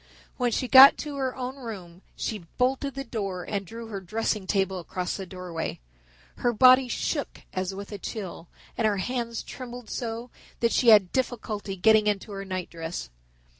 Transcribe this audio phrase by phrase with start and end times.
[0.37, 4.47] When she got to her own room she bolted the door and drew her dressing
[4.47, 5.79] table across the doorway.
[6.37, 11.11] Her body shook as with a chill and her hands trembled so that she had
[11.11, 13.11] difficulty getting into her nightdress.